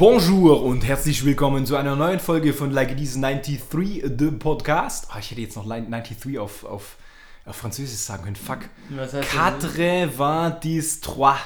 [0.00, 5.08] Bonjour und herzlich willkommen zu einer neuen Folge von Like It Is 93, the Podcast.
[5.10, 6.96] Ah, ich hätte jetzt noch 93 auf, auf,
[7.44, 8.34] auf Französisch sagen können.
[8.34, 8.60] Fuck.
[8.88, 11.36] Was heißt Quatre vingt trois.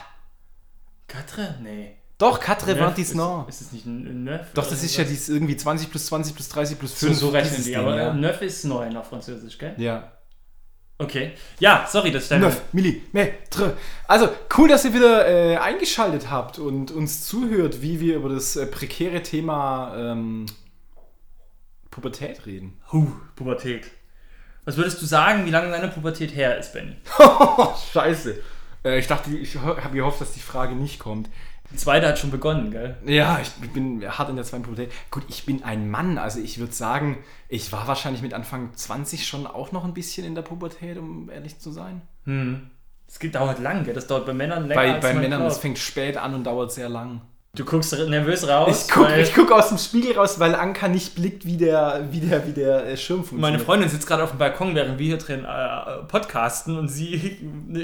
[1.09, 1.59] Quatre?
[1.65, 1.97] Nee.
[2.17, 3.49] Doch, quatre vingt non.
[3.49, 4.47] Ist, ist es nicht ein Neuf?
[4.55, 7.19] Doch, das ist ja dies irgendwie 20 plus 20 plus 30 plus So, 5.
[7.19, 8.13] so rechnen dieses die, aber ja.
[8.15, 9.75] Neuf ist neun auf Französisch, gell?
[9.79, 10.13] ja.
[10.99, 11.33] Okay.
[11.59, 12.43] Ja, sorry, das stand.
[12.43, 13.77] Neuf Millimeter.
[14.07, 18.55] Also, cool, dass ihr wieder äh, eingeschaltet habt und uns zuhört, wie wir über das
[18.57, 20.47] äh, prekäre Thema ähm,
[21.91, 22.81] Pubertät reden.
[22.93, 23.91] Huh, Pubertät.
[24.65, 26.97] Was würdest du sagen, wie lange deine Pubertät her ist, Benny?
[27.93, 28.41] Scheiße.
[28.85, 31.29] Äh, ich dachte, ich habe gehofft, dass die Frage nicht kommt.
[31.71, 32.97] Die zweite hat schon begonnen, gell?
[33.07, 34.93] Ja, ich bin hart in der zweiten Pubertät.
[35.11, 37.19] Gut, ich bin ein Mann, also ich würde sagen,
[37.49, 41.31] ich war wahrscheinlich mit Anfang 20 schon auch noch ein bisschen in der Pubertät, um
[41.31, 42.03] ehrlich zu sein.
[42.25, 42.71] Hm.
[43.19, 43.95] Geht, dauert lang, gell?
[43.95, 45.63] Das dauert bei Männern länger Bei, als bei Männern, das glaubt.
[45.63, 47.21] fängt spät an und dauert sehr lang.
[47.55, 48.87] Du guckst nervös raus.
[48.89, 52.45] Ich gucke guck aus dem Spiegel raus, weil Anka nicht blickt, wie der, wie der,
[52.49, 53.53] wie der äh, Schirm funktioniert.
[53.53, 57.39] Meine Freundin sitzt gerade auf dem Balkon, während wir hier drin äh, podcasten und sie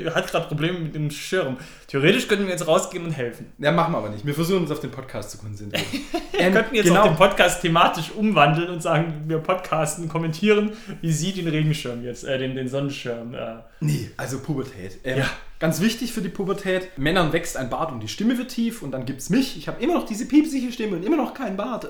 [0.13, 1.57] hat gerade Probleme mit dem Schirm.
[1.91, 3.53] Theoretisch könnten wir jetzt rausgehen und helfen.
[3.59, 4.25] Ja, machen wir aber nicht.
[4.25, 5.85] Wir versuchen uns auf den Podcast zu konzentrieren.
[6.33, 7.01] Wir Ähm, könnten jetzt genau.
[7.01, 12.23] auch den Podcast thematisch umwandeln und sagen, wir podcasten, kommentieren, wie sie den Regenschirm jetzt,
[12.25, 13.35] äh, den, den Sonnenschirm.
[13.35, 13.57] Äh.
[13.81, 15.01] Nee, also Pubertät.
[15.05, 15.27] Ähm, Ja.
[15.59, 16.97] Ganz wichtig für die Pubertät.
[16.97, 19.59] Männern wächst ein Bart und die Stimme wird tief und dann gibt's mich.
[19.59, 21.89] Ich habe immer noch diese piepsige Stimme und immer noch keinen Bart.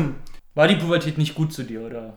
[0.54, 2.16] War die Pubertät nicht gut zu dir, oder?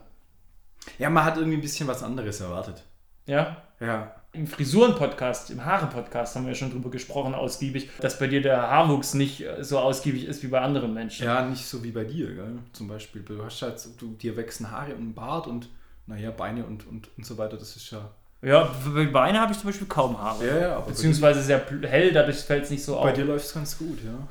[0.97, 2.81] Ja, man hat irgendwie ein bisschen was anderes erwartet.
[3.28, 3.58] Ja?
[3.80, 4.16] Ja.
[4.36, 8.69] Im Frisuren-Podcast, im Haare-Podcast haben wir ja schon drüber gesprochen, ausgiebig, dass bei dir der
[8.69, 11.25] Haarwuchs nicht äh, so ausgiebig ist wie bei anderen Menschen.
[11.25, 12.59] Ja, nicht so wie bei dir, gell?
[12.73, 13.22] Zum Beispiel.
[13.22, 15.69] Du hast halt, du, dir wachsen Haare und ein Bart und
[16.08, 17.58] naja, Beine und, und, und so weiter.
[17.58, 18.09] Das ist ja.
[18.41, 20.45] Ja, bei Beine habe ich zum Beispiel kaum Haare.
[20.45, 23.13] Ja, ja, Beziehungsweise sehr hell, dadurch fällt es nicht so bei auf.
[23.13, 24.28] dir läuft's ganz gut, ja.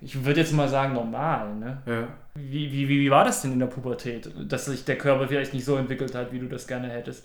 [0.00, 1.82] Ich würde jetzt mal sagen, normal, ne?
[1.86, 2.08] Ja.
[2.34, 4.30] Wie, wie, wie, wie war das denn in der Pubertät?
[4.48, 7.24] Dass sich der Körper vielleicht nicht so entwickelt hat, wie du das gerne hättest?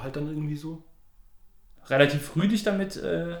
[0.00, 0.82] War halt dann irgendwie so.
[1.88, 3.36] Relativ früh dich damit äh,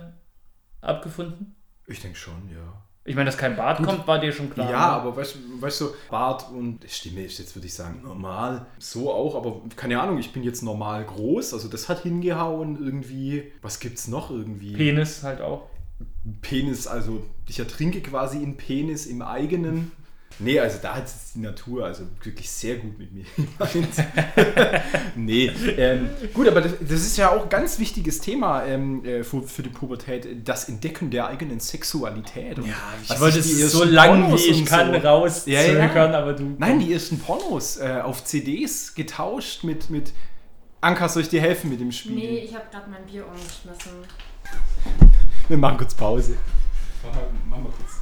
[0.82, 1.54] abgefunden?
[1.86, 2.82] Ich denke schon, ja.
[3.06, 4.70] Ich meine, dass kein Bart kommt, war dir schon klar.
[4.70, 4.92] Ja, ne?
[4.92, 8.66] aber weißt, du- weißt du, Bart und Stimme ist jetzt, würde ich sagen, normal.
[8.78, 13.50] So auch, aber keine Ahnung, ich bin jetzt normal groß, also das hat hingehauen irgendwie.
[13.62, 14.74] Was gibt's noch irgendwie?
[14.74, 15.70] Penis halt auch.
[16.42, 19.92] Penis, also ich ertrinke quasi in Penis im eigenen.
[20.38, 23.88] Nee, also da hat es die Natur also wirklich sehr gut mit mir gemeint.
[25.16, 25.46] nee,
[25.76, 29.42] ähm, gut, aber das, das ist ja auch ein ganz wichtiges Thema ähm, äh, für,
[29.42, 32.58] für die Pubertät, das Entdecken der eigenen Sexualität.
[32.58, 36.18] Und Ich wollte es so ersten lang Pornos wie ich kann so- rauszögern, Ja, ja.
[36.18, 36.54] aber du.
[36.58, 40.12] Nein, die ersten Pornos äh, auf CDs getauscht mit, mit
[40.80, 42.14] Anka, soll ich dir helfen mit dem Spiel?
[42.14, 43.92] Nee, ich habe gerade mein Bier umgeschmissen.
[45.48, 46.36] Wir machen kurz Pause.
[47.50, 47.99] Machen wir kurz.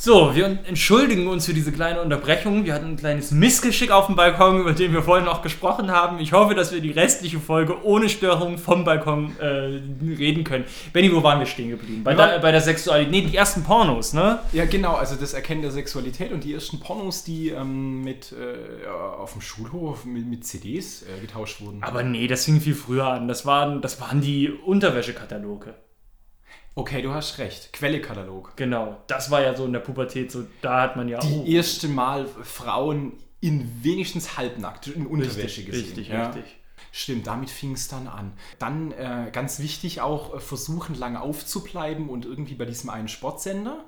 [0.00, 2.64] So, wir entschuldigen uns für diese kleine Unterbrechung.
[2.64, 6.20] Wir hatten ein kleines Missgeschick auf dem Balkon, über den wir vorhin noch gesprochen haben.
[6.20, 9.80] Ich hoffe, dass wir die restliche Folge ohne Störung vom Balkon äh,
[10.16, 10.66] reden können.
[10.92, 12.04] Benny, wo waren wir stehen geblieben?
[12.04, 13.10] Bei, waren- der, bei der Sexualität.
[13.10, 14.38] Nee, die ersten Pornos, ne?
[14.52, 18.84] Ja, genau, also das Erkennen der Sexualität und die ersten Pornos, die ähm, mit äh,
[18.84, 21.82] ja, auf dem Schulhof mit, mit CDs äh, getauscht wurden.
[21.82, 23.26] Aber nee, das fing viel früher an.
[23.26, 25.74] Das waren, das waren die Unterwäschekataloge.
[26.74, 27.72] Okay, du hast recht.
[27.72, 28.56] Quellekatalog.
[28.56, 29.02] Genau.
[29.06, 30.46] Das war ja so in der Pubertät so.
[30.62, 31.20] Da hat man ja.
[31.20, 35.84] Die oh, erste Mal Frauen in wenigstens halbnackt, in Unterwäsche richtig, gesehen.
[35.84, 36.26] richtig, ja.
[36.26, 36.56] richtig.
[36.90, 38.32] Stimmt, damit fing es dann an.
[38.58, 43.84] Dann äh, ganz wichtig auch, äh, versuchen lange aufzubleiben und irgendwie bei diesem einen Sportsender.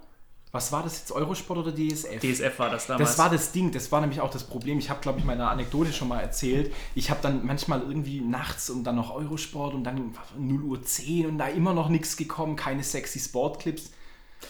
[0.52, 2.20] Was war das jetzt, Eurosport oder DSF?
[2.20, 3.10] DSF war das damals.
[3.10, 4.78] Das war das Ding, das war nämlich auch das Problem.
[4.78, 6.72] Ich habe, glaube ich, meine Anekdote schon mal erzählt.
[6.96, 11.26] Ich habe dann manchmal irgendwie nachts und dann noch Eurosport und dann 0 Uhr 10
[11.26, 13.90] und da immer noch nichts gekommen, keine sexy Sportclips.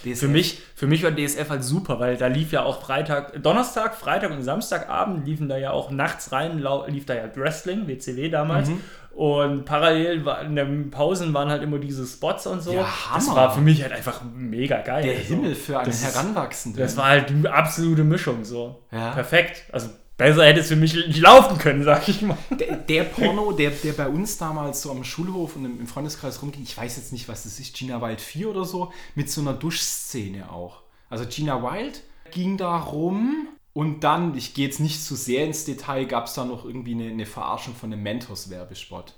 [0.04, 0.20] DSF.
[0.20, 3.96] Für mich, für mich war DSF halt super, weil da lief ja auch Freitag, Donnerstag,
[3.96, 8.68] Freitag und Samstagabend liefen da ja auch nachts rein, lief da ja Wrestling, WCW damals.
[8.68, 8.80] Mhm.
[9.14, 12.72] Und parallel war, in den Pausen waren halt immer diese Spots und so.
[12.72, 13.36] Ja, das Hammer.
[13.36, 15.02] war für mich halt einfach mega geil.
[15.02, 16.80] Der Also, Himmel für einen das ist- Heranwachsenden.
[16.80, 18.82] Das war halt die absolute Mischung so.
[18.92, 19.10] Ja.
[19.10, 19.64] Perfekt.
[19.72, 22.36] Also besser hätte es für mich nicht laufen können, sag ich mal.
[22.58, 26.40] der, der Porno, der, der bei uns damals so am Schulhof und im, im Freundeskreis
[26.42, 29.40] rumging, ich weiß jetzt nicht, was das ist, Gina Wild 4 oder so, mit so
[29.40, 30.82] einer Duschszene auch.
[31.08, 35.64] Also Gina Wild ging da rum und dann, ich gehe jetzt nicht zu sehr ins
[35.64, 39.14] Detail, gab es da noch irgendwie eine, eine Verarschung von einem Mentos-Werbespot.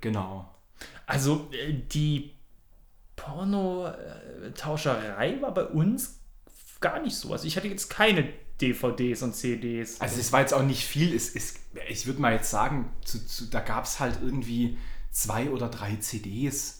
[0.00, 0.48] Genau.
[1.06, 2.34] Also äh, die
[3.16, 6.20] Porno-Tauscherei war bei uns
[6.80, 7.32] gar nicht so.
[7.32, 10.00] Also ich hatte jetzt keine DVDs und CDs.
[10.00, 11.14] Also es war jetzt auch nicht viel.
[11.14, 11.54] Es, es,
[11.88, 14.78] ich würde mal jetzt sagen, zu, zu, da gab es halt irgendwie
[15.10, 16.77] zwei oder drei CDs.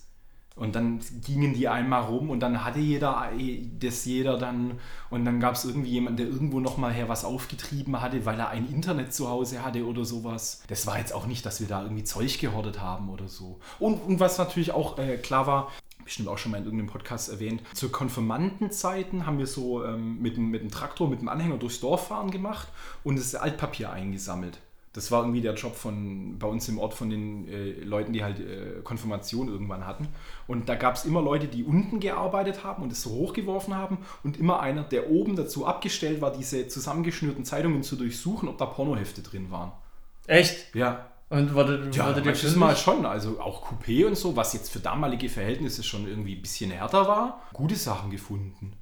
[0.59, 3.31] Und dann gingen die einmal rum und dann hatte jeder
[3.79, 8.01] das jeder dann und dann gab es irgendwie jemanden, der irgendwo nochmal her was aufgetrieben
[8.01, 10.63] hatte, weil er ein Internet zu Hause hatte oder sowas.
[10.67, 13.61] Das war jetzt auch nicht, dass wir da irgendwie Zeug gehortet haben oder so.
[13.79, 15.71] Und, und was natürlich auch äh, klar war,
[16.03, 20.39] bestimmt auch schon mal in irgendeinem Podcast erwähnt, zu Konfirmandenzeiten haben wir so ähm, mit,
[20.39, 22.69] mit dem Traktor, mit dem Anhänger durchs Dorf fahren gemacht
[23.05, 24.59] und das Altpapier eingesammelt.
[24.99, 28.25] Das war irgendwie der Job von bei uns im Ort von den äh, Leuten, die
[28.25, 30.09] halt äh, Konfirmation irgendwann hatten.
[30.49, 33.99] Und da gab es immer Leute, die unten gearbeitet haben und es so hochgeworfen haben
[34.25, 38.67] und immer einer, der oben dazu abgestellt war, diese zusammengeschnürten Zeitungen zu durchsuchen, ob da
[38.67, 39.71] Pornohefte drin waren.
[40.27, 40.75] Echt?
[40.75, 41.07] Ja.
[41.29, 43.07] Und wurde, Ja, wurde manches Mal schon.
[43.07, 47.07] Also auch Coupé und so, was jetzt für damalige Verhältnisse schon irgendwie ein bisschen härter
[47.07, 47.43] war.
[47.53, 48.73] Gute Sachen gefunden.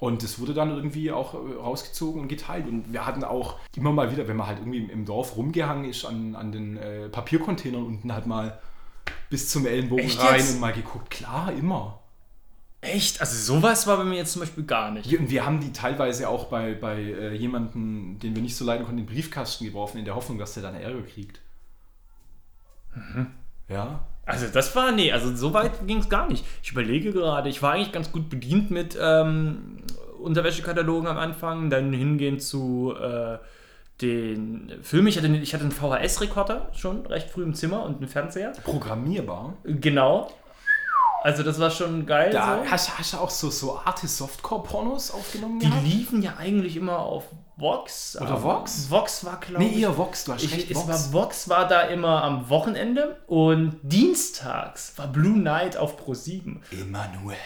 [0.00, 2.66] Und das wurde dann irgendwie auch äh, rausgezogen und geteilt.
[2.66, 6.06] Und wir hatten auch immer mal wieder, wenn man halt irgendwie im, Dorf rumgehangen ist,
[6.06, 8.58] an, an den äh, Papiercontainern unten halt mal
[9.28, 10.54] bis zum Ellenbogen Echt rein jetzt?
[10.54, 11.10] und mal geguckt.
[11.10, 12.00] Klar, immer.
[12.80, 13.20] Echt?
[13.20, 15.14] Also sowas war bei mir jetzt zum Beispiel gar nicht.
[15.18, 18.86] Und wir haben die teilweise auch bei, bei äh, jemandem, den wir nicht so leiden
[18.86, 21.40] konnten, in den Briefkasten geworfen, in der Hoffnung, dass der dann Ärger kriegt.
[23.68, 24.00] Ja.
[24.30, 26.44] Also das war, nee, also so weit ging es gar nicht.
[26.62, 29.78] Ich überlege gerade, ich war eigentlich ganz gut bedient mit ähm,
[30.20, 33.38] Unterwäschekatalogen am Anfang, dann hingehend zu äh,
[34.00, 35.08] den Filmen.
[35.08, 38.52] Ich hatte, ich hatte einen VHS-Rekorder schon recht früh im Zimmer und einen Fernseher.
[38.64, 39.54] Programmierbar.
[39.64, 40.30] Genau.
[41.22, 42.30] Also das war schon geil.
[42.32, 42.70] Da so.
[42.70, 45.58] hast, hast du auch so, so Artist Softcore-Pornos aufgenommen?
[45.60, 45.84] Die gehabt?
[45.84, 47.24] liefen ja eigentlich immer auf
[47.58, 48.16] Vox.
[48.18, 48.90] Oder aber Vox?
[48.90, 49.82] Vox war, glaube Nee, ich.
[49.82, 50.88] eher Vox, du hast Ich, recht, Vox.
[50.88, 56.62] war Vox war da immer am Wochenende und dienstags war Blue Night auf Pro 7.
[56.72, 57.36] Emanuel.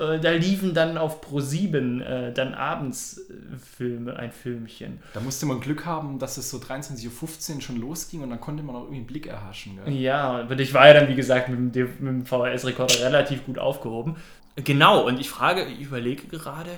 [0.00, 5.02] Äh, da liefen dann auf Pro 7 äh, dann abends äh, Filme, ein Filmchen.
[5.12, 8.62] Da musste man Glück haben, dass es so 23.15 Uhr schon losging und dann konnte
[8.62, 9.78] man auch irgendwie einen Blick erhaschen.
[9.84, 9.92] Gell?
[9.92, 13.58] Ja, und ich war ja dann, wie gesagt, mit dem, mit dem VHS-Rekorder relativ gut
[13.58, 14.16] aufgehoben.
[14.56, 16.70] Genau, und ich frage, ich überlege gerade,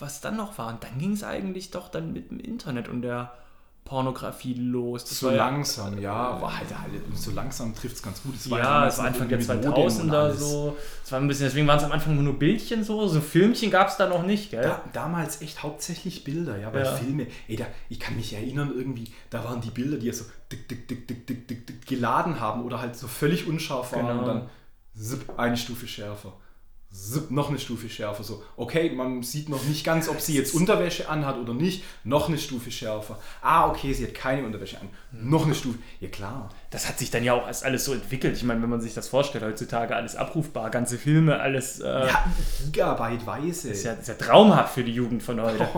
[0.00, 0.68] was dann noch war.
[0.72, 3.32] Und dann ging es eigentlich doch dann mit dem Internet und der
[3.90, 5.04] Pornografie los.
[5.04, 6.40] Das So war ja- langsam, ja.
[6.40, 8.36] War halt, halt, so langsam trifft es ganz gut.
[8.36, 10.38] Es Ja, damals es war Anfang der irgendwie mit Modem und 2000er alles.
[10.38, 10.76] so.
[11.04, 13.08] Es war ein bisschen, deswegen waren es am Anfang nur Bildchen so.
[13.08, 14.62] So Filmchen gab es da noch nicht, gell?
[14.62, 16.92] Da, damals echt hauptsächlich Bilder, ja, weil Ja.
[16.92, 20.24] Filme, ey, da, ich kann mich erinnern irgendwie, da waren die Bilder, die ja so
[20.52, 24.06] dick, dick, dick, dick, dick, dick, dick geladen haben oder halt so völlig unscharf waren
[24.06, 24.18] Genau.
[24.20, 24.50] und dann
[24.96, 26.32] zip, eine Stufe schärfer.
[27.28, 28.24] Noch eine Stufe schärfer.
[28.24, 31.84] So, okay, man sieht noch nicht ganz, ob sie jetzt Unterwäsche anhat oder nicht.
[32.02, 33.16] Noch eine Stufe schärfer.
[33.42, 34.88] Ah, okay, sie hat keine Unterwäsche an.
[35.12, 35.78] Noch eine Stufe.
[36.00, 36.48] Ja, klar.
[36.70, 38.36] Das hat sich dann ja auch erst alles so entwickelt.
[38.36, 41.78] Ich meine, wenn man sich das vorstellt, heutzutage alles abrufbar, ganze Filme, alles.
[41.80, 42.24] Äh, Ja,
[42.72, 43.70] gigabyteweise.
[43.70, 45.62] ist, ja, ist ja traumhaft für die Jugend von heute.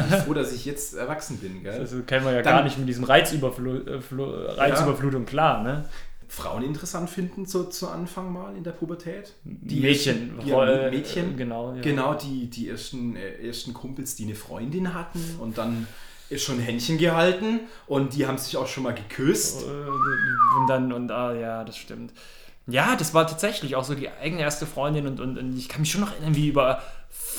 [0.00, 1.78] ich bin froh, dass ich jetzt erwachsen bin, gell?
[1.80, 5.88] Also kennen wir ja Dann- gar nicht mit diesem Reizüberflu äh, Flu- Reizüberflutung klar, ne?
[6.34, 9.34] Frauen interessant finden zu, zu Anfang mal in der Pubertät?
[9.44, 10.36] Die Mädchen.
[10.38, 11.34] ersten- ja, Mädchen.
[11.34, 11.74] äh, Genau.
[11.74, 11.82] Ja.
[11.82, 15.86] Genau, die, die ersten, äh, ersten Kumpels, die eine Freundin hatten und dann
[16.30, 19.62] ist schon Händchen gehalten und die haben sich auch schon mal geküsst.
[19.62, 22.12] Äh, Und dann, und ah, ja, das stimmt.
[22.66, 25.82] Ja, das war tatsächlich auch so die eigene erste Freundin und, und, und ich kann
[25.82, 26.54] mich schon noch erinnern, wie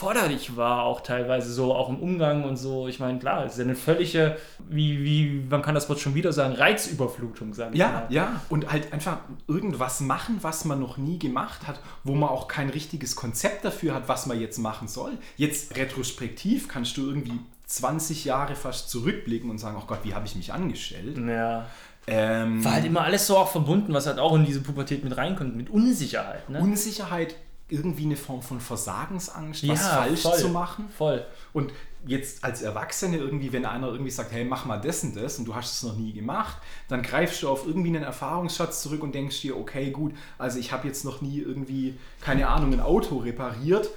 [0.04, 2.88] überfordert ich war, auch teilweise so, auch im Umgang und so.
[2.88, 4.38] Ich meine, klar, es ist ja eine völlige,
[4.70, 8.92] wie, wie, man kann das Wort schon wieder sagen, Reizüberflutung, sagen Ja, ja, und halt
[8.94, 13.66] einfach irgendwas machen, was man noch nie gemacht hat, wo man auch kein richtiges Konzept
[13.66, 15.18] dafür hat, was man jetzt machen soll.
[15.38, 20.26] Jetzt retrospektiv kannst du irgendwie 20 Jahre fast zurückblicken und sagen, oh Gott, wie habe
[20.26, 21.18] ich mich angestellt?
[21.18, 21.66] Ja.
[22.06, 25.16] Ähm, War halt immer alles so auch verbunden, was halt auch in diese Pubertät mit
[25.16, 26.60] reinkommt, mit Unsicherheit, ne?
[26.60, 27.36] Unsicherheit,
[27.74, 30.38] irgendwie eine Form von Versagensangst, was Ja, falsch voll.
[30.38, 30.90] zu machen.
[30.98, 31.26] Voll.
[31.54, 31.72] Und
[32.06, 35.46] jetzt als Erwachsene irgendwie, wenn einer irgendwie sagt, hey, mach mal das und das und
[35.46, 36.58] du hast es noch nie gemacht,
[36.90, 40.72] dann greifst du auf irgendwie einen Erfahrungsschatz zurück und denkst dir, okay, gut, also ich
[40.72, 43.90] habe jetzt noch nie irgendwie, keine Ahnung, ein Auto repariert,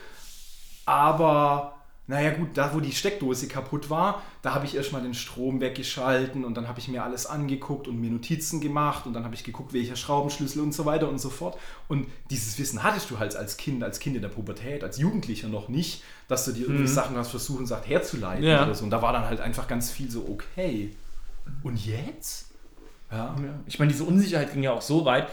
[0.85, 1.76] aber
[2.09, 6.45] naja gut, da wo die Steckdose kaputt war, da habe ich erstmal den Strom weggeschalten
[6.45, 9.43] und dann habe ich mir alles angeguckt und mir Notizen gemacht und dann habe ich
[9.43, 11.59] geguckt, welcher Schraubenschlüssel und so weiter und so fort.
[11.89, 15.49] Und dieses Wissen hattest du halt als Kind, als Kind in der Pubertät, als Jugendlicher
[15.49, 18.63] noch nicht, dass du dir irgendwie Sachen hast versuchen, sagt, herzuleiten Ja.
[18.65, 18.85] oder so.
[18.85, 20.95] Und da war dann halt einfach ganz viel so, okay.
[21.65, 22.51] Und jetzt?
[23.11, 23.35] Ja.
[23.41, 23.61] Ja.
[23.67, 25.29] Ich meine, diese Unsicherheit ging ja auch so weit.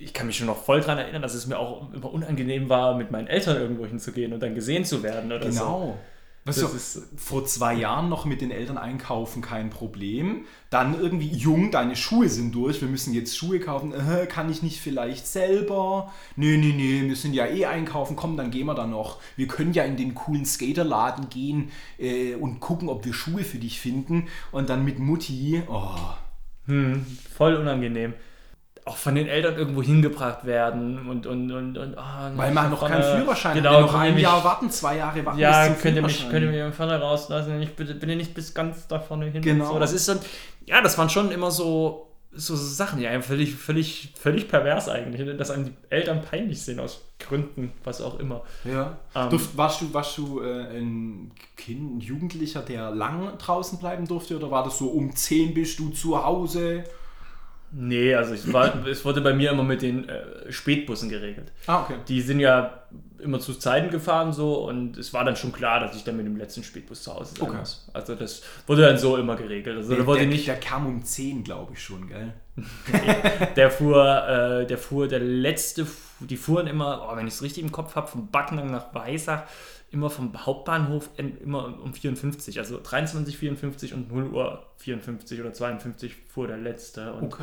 [0.00, 2.96] Ich kann mich schon noch voll daran erinnern, dass es mir auch immer unangenehm war,
[2.96, 5.60] mit meinen Eltern irgendwo hinzugehen und dann gesehen zu werden oder so.
[5.60, 5.98] Genau.
[6.44, 10.44] Weißt Das du, ist- vor zwei Jahren noch mit den Eltern einkaufen, kein Problem.
[10.70, 13.92] Dann irgendwie, jung, deine Schuhe sind durch, wir müssen jetzt Schuhe kaufen.
[13.94, 16.12] Äh, kann ich nicht vielleicht selber?
[16.34, 18.16] Nee, nee, nee, wir sind ja eh einkaufen.
[18.16, 19.20] Komm, dann gehen wir da noch.
[19.36, 23.58] Wir können ja in den coolen Skaterladen gehen äh, und gucken, ob wir Schuhe für
[23.58, 24.26] dich finden.
[24.50, 25.94] Und dann mit Mutti, oh,
[26.66, 28.14] Hm, voll unangenehm.
[28.84, 32.86] Auch von den Eltern irgendwo hingebracht werden und und und, und oh, Weil man noch
[32.86, 33.80] keinen Führerschein genau, hat.
[33.82, 35.38] Noch ein mich- Jahr warten, zwei Jahre warten.
[35.38, 38.16] Ja, bis zum könnt ihr mich, könnt ihr mich vorne rauslassen, ich bitte, bin ihr
[38.16, 39.40] nicht bis ganz da vorne hin.
[39.40, 39.72] Genau.
[39.72, 40.18] So, das ist dann,
[40.66, 45.50] ja, das waren schon immer so, so Sachen, ja, völlig, völlig, völlig pervers eigentlich, dass
[45.50, 48.42] einem die Eltern peinlich sind aus Gründen, was auch immer.
[48.64, 48.96] Ja.
[49.14, 54.08] Ähm, Durft, warst du, warst du äh, ein Kind, ein Jugendlicher, der lang draußen bleiben
[54.08, 54.36] durfte?
[54.36, 56.82] Oder war das so, um 10 bist du zu Hause?
[57.74, 61.52] Nee, also es, war, es wurde bei mir immer mit den äh, Spätbussen geregelt.
[61.66, 61.94] Ah, okay.
[62.06, 62.82] Die sind ja
[63.18, 66.26] immer zu Zeiten gefahren so und es war dann schon klar, dass ich dann mit
[66.26, 67.58] dem letzten Spätbus zu Hause sein Okay.
[67.58, 67.88] muss.
[67.92, 69.76] Also das wurde dann so immer geregelt.
[69.76, 72.34] Also da wurde der, nicht, der kam um 10, glaube ich schon, gell?
[73.56, 75.86] der fuhr, äh, der fuhr, der letzte,
[76.26, 79.44] die fuhren immer, oh, wenn ich es richtig im Kopf habe, von Backnang nach Weissach,
[79.92, 86.14] immer vom Hauptbahnhof immer um 54, also 23, 54 und 0 Uhr 54 oder 52
[86.28, 87.12] fuhr der letzte.
[87.12, 87.36] Und,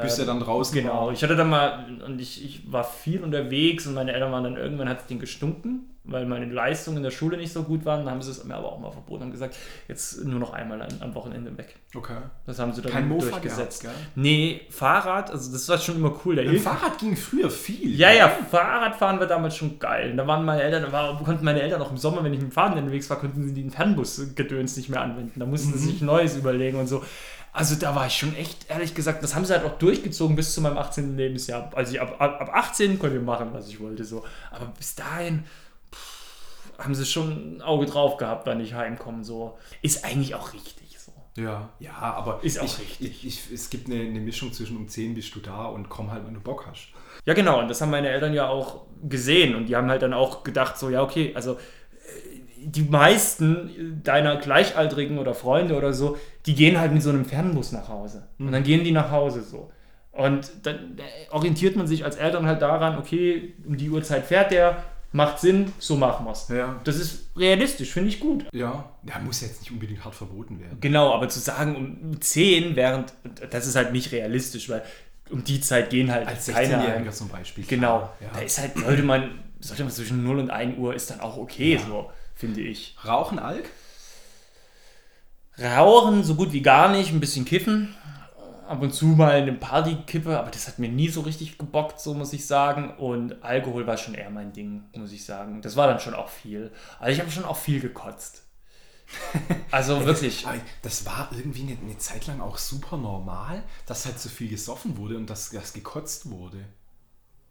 [0.00, 1.12] Bis er dann draußen Genau, war.
[1.12, 4.56] ich hatte dann mal, und ich, ich war viel unterwegs und meine Eltern waren dann
[4.56, 8.04] irgendwann, hat es den gestunken, weil meine Leistungen in der Schule nicht so gut waren.
[8.04, 10.80] Dann haben sie es mir aber auch mal verboten und gesagt, jetzt nur noch einmal
[11.00, 11.76] am, Wochenende weg.
[11.94, 12.16] Okay.
[12.46, 13.82] Das haben sie dann Kein Mofa durchgesetzt.
[13.82, 14.06] gehabt, gell?
[14.14, 16.36] Nee, Fahrrad, also das war schon immer cool.
[16.36, 16.52] Der.
[16.60, 17.94] Fahrrad ging früher viel.
[17.94, 20.10] Ja, ja, Fahrradfahren war damals schon geil.
[20.10, 22.40] Und Da waren meine Eltern, da war, konnten meine Eltern auch im Sommer, wenn ich
[22.40, 25.38] mit dem Fahrrad unterwegs war, konnten sie den Fernbus-Gedöns nicht mehr anwenden.
[25.38, 27.04] Da mussten sie sich Neues überlegen und so.
[27.52, 30.54] Also da war ich schon echt, ehrlich gesagt, das haben sie halt auch durchgezogen bis
[30.54, 31.16] zu meinem 18.
[31.16, 31.70] Lebensjahr.
[31.74, 34.04] Also ich ab, ab, ab 18 konnte ich machen, was ich wollte.
[34.04, 34.24] so.
[34.50, 35.44] Aber bis dahin
[36.78, 39.24] haben sie schon ein Auge drauf gehabt, wann ich heimkomme.
[39.24, 39.58] So.
[39.82, 41.12] Ist eigentlich auch richtig so.
[41.36, 43.24] Ja, ja, aber Ist auch ich, richtig.
[43.24, 46.10] Ich, ich, es gibt eine, eine Mischung zwischen um 10 bist du da und komm
[46.10, 46.88] halt, wenn du Bock hast.
[47.24, 50.14] Ja, genau, und das haben meine Eltern ja auch gesehen und die haben halt dann
[50.14, 51.56] auch gedacht, so, ja, okay, also äh,
[52.60, 56.16] die meisten deiner Gleichaltrigen oder Freunde oder so,
[56.46, 58.28] die gehen halt mit so einem Fernbus nach Hause.
[58.38, 59.70] Und dann gehen die nach Hause so.
[60.12, 64.50] Und dann äh, orientiert man sich als Eltern halt daran, okay, um die Uhrzeit fährt
[64.50, 64.82] der,
[65.12, 66.48] macht Sinn, so machen wir's.
[66.48, 66.80] Ja.
[66.84, 68.44] Das ist realistisch, finde ich gut.
[68.52, 70.78] Ja, der muss jetzt nicht unbedingt hart verboten werden.
[70.80, 73.12] Genau, aber zu sagen um 10, während,
[73.50, 74.82] das ist halt nicht realistisch, weil
[75.30, 77.12] um die Zeit gehen halt Als keine 16-Jähriger heim.
[77.12, 77.64] zum Beispiel.
[77.66, 78.10] Genau.
[78.20, 78.28] Ja.
[78.34, 81.36] Da ist halt, sollte man, sollte man zwischen 0 und 1 Uhr ist dann auch
[81.36, 82.96] okay, so, finde ich.
[83.04, 83.68] Rauchen Alk?
[85.60, 87.94] Rauchen so gut wie gar nicht, ein bisschen kiffen.
[88.68, 92.14] Ab und zu mal eine Partykippe, aber das hat mir nie so richtig gebockt, so
[92.14, 92.96] muss ich sagen.
[92.98, 95.62] Und Alkohol war schon eher mein Ding, muss ich sagen.
[95.62, 96.70] Das war dann schon auch viel.
[96.98, 98.42] Also ich habe schon auch viel gekotzt.
[99.70, 100.46] Also wirklich.
[100.46, 104.48] Aber das war irgendwie eine, eine Zeit lang auch super normal, dass halt so viel
[104.48, 106.58] gesoffen wurde und dass das gekotzt wurde.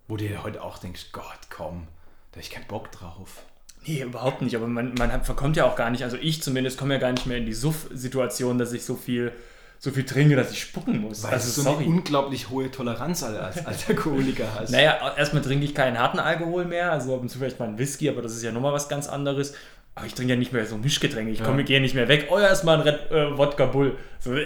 [0.07, 1.87] Wo du dir heute auch denkst, Gott, komm,
[2.31, 3.43] da hab ich keinen Bock drauf.
[3.85, 4.55] Nee, überhaupt nicht.
[4.55, 7.11] Aber man, man hat, verkommt ja auch gar nicht, also ich zumindest komme ja gar
[7.11, 9.31] nicht mehr in die Suff-Situation, dass ich so viel,
[9.79, 11.23] so viel trinke, dass ich spucken muss.
[11.23, 11.85] Weil also du so sorry.
[11.85, 14.71] eine unglaublich hohe Toleranz als, als Alkoholiker hast.
[14.71, 17.77] Naja, erstmal trinke ich keinen harten Alkohol mehr, also ab und zu vielleicht mal einen
[17.77, 19.53] Whisky, aber das ist ja nochmal was ganz anderes.
[19.97, 22.27] Aber ich trinke ja nicht mehr so Mischgetränke, ich komme, gehe nicht mehr weg.
[22.29, 23.97] Oh ja, erstmal ein Red, äh, Wodka Bull.
[24.19, 24.45] So, hä?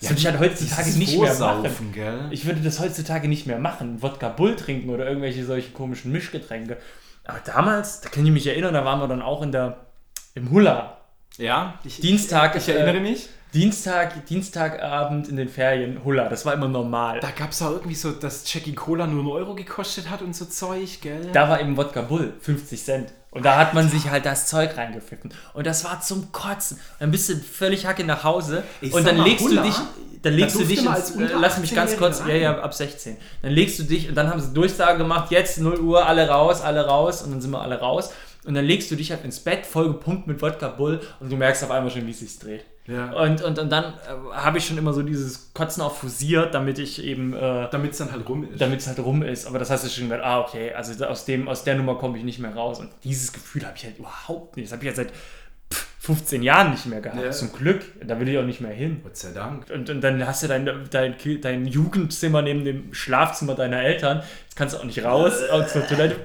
[0.00, 1.92] Das würde ich halt heutzutage nicht mehr machen.
[1.92, 2.28] Gell?
[2.30, 4.02] Ich würde das heutzutage nicht mehr machen.
[4.02, 6.76] Wodka Bull trinken oder irgendwelche solche komischen Mischgetränke.
[7.24, 9.78] Aber damals, da kann ich mich erinnern, da waren wir dann auch in der,
[10.36, 10.98] im Hula.
[11.38, 13.28] Ja, ich, Dienstag, ich erinnere äh, mich.
[13.52, 16.28] Dienstag, Dienstagabend in den Ferien Hula.
[16.28, 17.20] Das war immer normal.
[17.20, 20.34] Da gab es auch irgendwie so, dass Jackie Cola nur einen Euro gekostet hat und
[20.34, 21.30] so Zeug, gell?
[21.32, 23.12] Da war eben Wodka Bull, 50 Cent.
[23.30, 25.32] Und da hat man sich halt das Zeug reingepfiffen.
[25.54, 26.78] Und das war zum Kotzen.
[27.00, 28.62] Dann bist du völlig hacke nach Hause.
[28.80, 29.74] Ich und dann mal, legst du Hula, dich.
[30.22, 32.74] Dann legst da du dich ins, äh, lass mich ganz kurz, ja, 18-Jähriger ja, ab
[32.74, 33.16] 16.
[33.42, 36.62] Dann legst du dich und dann haben sie Durchsage gemacht, jetzt 0 Uhr, alle raus,
[36.62, 38.10] alle raus und dann sind wir alle raus.
[38.44, 41.36] Und dann legst du dich halt ins Bett, voll gepumpt mit Wodka Bull und du
[41.36, 42.64] merkst auf einmal schon, wie es sich dreht.
[42.86, 43.12] Ja.
[43.12, 46.78] Und, und, und dann äh, habe ich schon immer so dieses Kotzen auch fusiert, damit
[46.78, 48.60] ich eben äh, Damit es dann halt rum ist.
[48.60, 49.46] damit es halt rum ist.
[49.46, 52.18] Aber das hast du schon gedacht, ah, okay, also aus, dem, aus der Nummer komme
[52.18, 52.80] ich nicht mehr raus.
[52.80, 54.66] Und dieses Gefühl habe ich halt überhaupt nicht.
[54.66, 55.12] Das habe ich ja seit
[55.72, 57.22] pff, 15 Jahren nicht mehr gehabt.
[57.22, 57.30] Ja.
[57.30, 57.80] Zum Glück.
[58.06, 59.00] Da will ich auch nicht mehr hin.
[59.02, 59.70] Gott sei Dank.
[59.70, 64.22] Und, und dann hast du dein, dein, dein Jugendzimmer neben dem Schlafzimmer deiner Eltern.
[64.54, 66.16] Jetzt kannst du auch nicht raus aus der Toilette.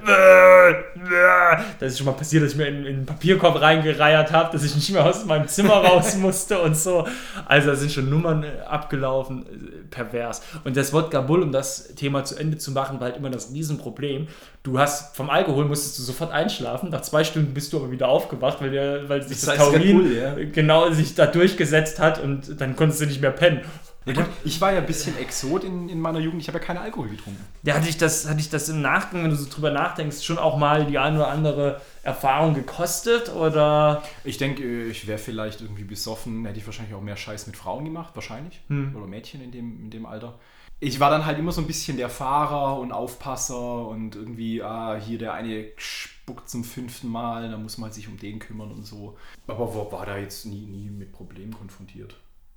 [1.80, 4.62] Das ist schon mal passiert, dass ich mir in, in einen Papierkorb reingereiert habe, dass
[4.62, 7.08] ich nicht mehr aus meinem Zimmer raus musste und so.
[7.46, 10.42] Also da sind schon Nummern äh, abgelaufen, äh, pervers.
[10.62, 13.52] Und das Wodka Bull, um das Thema zu Ende zu machen, war halt immer das
[13.52, 14.28] Riesenproblem.
[14.62, 16.90] Du hast vom Alkohol musstest du sofort einschlafen.
[16.90, 19.96] Nach zwei Stunden bist du aber wieder aufgewacht, weil, der, weil sich das, Das Taurin
[19.96, 20.36] Bull, ja.
[20.52, 23.62] genau sich da durchgesetzt hat und dann konntest du nicht mehr pennen.
[24.06, 26.40] Ja, gut, ich war ja ein bisschen Exot in, in meiner Jugend.
[26.40, 27.44] Ich habe ja keinen Alkohol getrunken.
[27.62, 30.38] Ja, hatte ich, das, hatte ich das im Nachgang, wenn du so drüber nachdenkst, schon
[30.38, 33.28] auch mal die eine oder andere Erfahrung gekostet?
[33.28, 36.46] Oder Ich denke, ich wäre vielleicht irgendwie besoffen.
[36.46, 38.14] Hätte ich wahrscheinlich auch mehr Scheiß mit Frauen gemacht.
[38.14, 38.60] Wahrscheinlich.
[38.68, 38.96] Hm.
[38.96, 40.38] Oder Mädchen in dem, in dem Alter.
[40.80, 44.96] ich war dann halt immer so ein bisschen der Fahrer und Aufpasser und irgendwie, ah,
[44.98, 48.86] hier der eine spuckt zum fünften Mal, da muss man sich um den kümmern und
[48.86, 49.18] so.
[49.46, 52.16] Aber war, war da jetzt nie, nie mit Problemen konfrontiert.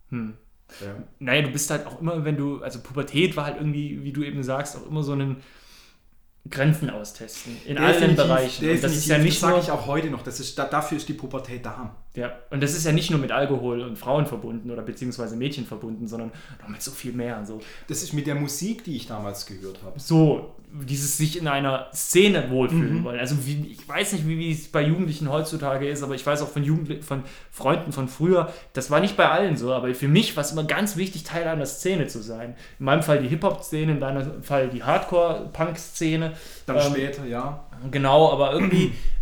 [0.09, 0.38] Hm.
[0.82, 0.96] Ja.
[1.20, 4.24] Naja, du bist halt auch immer, wenn du, also Pubertät war halt irgendwie, wie du
[4.24, 5.38] eben sagst, auch immer so ein
[6.50, 7.58] Grenzen austesten.
[7.65, 8.82] In allen Bereichen.
[8.82, 11.08] Das ist ja nicht das sage ich auch heute noch, das ist, da, dafür ist
[11.08, 11.96] die Pubertät da.
[12.15, 15.65] Ja, und das ist ja nicht nur mit Alkohol und Frauen verbunden oder beziehungsweise Mädchen
[15.65, 17.43] verbunden, sondern noch mit so viel mehr.
[17.46, 20.00] So, Das ist mit der Musik, die ich damals gehört habe.
[20.00, 23.03] so dieses sich in einer Szene wohlfühlen Mhm.
[23.03, 23.20] wollen.
[23.20, 26.41] Also wie, ich weiß nicht, wie, wie es bei Jugendlichen heutzutage ist, aber ich weiß
[26.41, 30.08] auch von Jugendlichen, von Freunden von früher, das war nicht bei allen so, aber für
[30.08, 32.55] mich war es immer ganz wichtig, Teil einer Szene zu sein.
[32.79, 36.34] In meinem Fall die Hip-Hop-Szene, in deinem Fall die Hardcore-Punk-Szene.
[36.65, 37.65] Dann Ähm, später, ja.
[37.91, 38.93] Genau, aber irgendwie,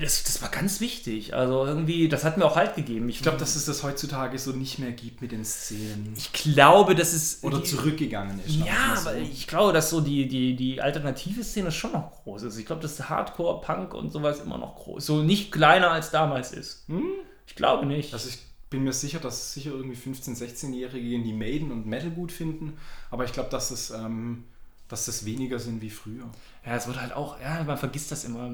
[0.00, 1.34] das, das war ganz wichtig.
[1.34, 3.08] Also irgendwie, das hat mir auch Halt gegeben.
[3.08, 6.14] Ich glaube, dass es das heutzutage so nicht mehr gibt mit den Szenen.
[6.16, 8.54] ich glaube, dass es Oder zurückgegangen ist.
[8.54, 9.10] Ja, so.
[9.10, 12.58] aber ich glaube, dass so die, die, die alternative Szene schon noch groß ist.
[12.58, 16.52] Ich glaube, dass Hardcore, Punk und sowas immer noch groß So nicht kleiner als damals
[16.52, 16.84] ist.
[16.88, 17.04] Hm?
[17.46, 18.12] Ich glaube nicht.
[18.12, 18.38] Also ich
[18.70, 22.76] bin mir sicher, dass sicher irgendwie 15-, 16-Jährige die Maiden und Metal gut finden,
[23.10, 24.44] aber ich glaube, dass es ähm,
[24.88, 26.24] dass das weniger sind wie früher.
[26.64, 28.50] ja, es wird halt auch, ja, man vergisst das immer.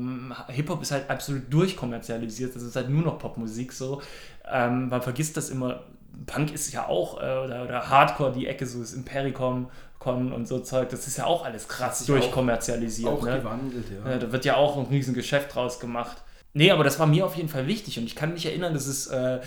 [0.48, 2.54] Hip-Hop ist halt absolut durchkommerzialisiert.
[2.56, 4.02] Das ist halt nur noch Popmusik so.
[4.50, 5.84] Ähm, man vergisst das immer.
[6.26, 10.46] Punk ist ja auch, äh, oder, oder Hardcore, die Ecke, so ist Impericon Con und
[10.46, 10.90] so Zeug.
[10.90, 13.10] Das ist ja auch alles krass sich auch- durchkommerzialisiert.
[13.10, 13.38] Auch ne?
[13.38, 14.10] gewandelt, ja.
[14.10, 16.18] Ja, da wird ja auch ein riesen Geschäft draus gemacht.
[16.56, 18.86] Nee, aber das war mir auf jeden Fall wichtig und ich kann mich erinnern, dass
[18.86, 19.40] es äh,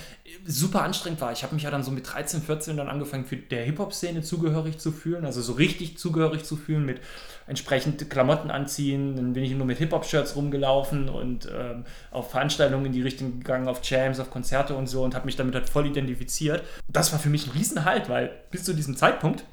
[0.46, 1.32] super anstrengend war.
[1.32, 4.78] Ich habe mich ja dann so mit 13, 14 dann angefangen, für der Hip-Hop-Szene zugehörig
[4.78, 7.00] zu fühlen, also so richtig zugehörig zu fühlen, mit
[7.48, 9.16] entsprechend Klamotten anziehen.
[9.16, 13.70] Dann bin ich nur mit Hip-Hop-Shirts rumgelaufen und ähm, auf Veranstaltungen in die Richtung gegangen,
[13.70, 16.62] auf Jams, auf Konzerte und so und habe mich damit halt voll identifiziert.
[16.90, 19.46] Das war für mich ein Riesenhalt, weil bis zu diesem Zeitpunkt